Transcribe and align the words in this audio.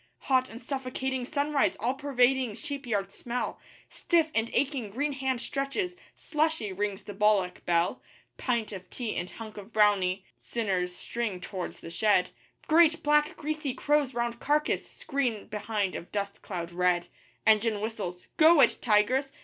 Hot 0.21 0.49
and 0.49 0.63
suffocating 0.63 1.25
sunrise 1.25 1.77
all 1.79 1.93
pervading 1.93 2.55
sheep 2.55 2.87
yard 2.87 3.13
smell 3.13 3.59
Stiff 3.87 4.31
and 4.33 4.49
aching 4.51 4.89
green 4.89 5.13
hand 5.13 5.39
stretches 5.41 5.95
'Slushy' 6.15 6.73
rings 6.73 7.03
the 7.03 7.13
bullock 7.13 7.63
bell 7.67 8.01
Pint 8.35 8.71
of 8.71 8.89
tea 8.89 9.15
and 9.15 9.29
hunk 9.29 9.57
of 9.57 9.71
brownie 9.71 10.25
sinners 10.39 10.95
string 10.95 11.39
towards 11.39 11.81
the 11.81 11.91
shed 11.91 12.31
Great, 12.67 13.03
black, 13.03 13.37
greasy 13.37 13.75
crows 13.75 14.15
round 14.15 14.39
carcass 14.39 14.89
screen 14.89 15.45
behind 15.45 15.93
of 15.93 16.11
dust 16.11 16.41
cloud 16.41 16.71
red. 16.71 17.07
Engine 17.45 17.79
whistles. 17.79 18.25
'Go 18.37 18.59
it, 18.59 18.79
tigers! 18.81 19.31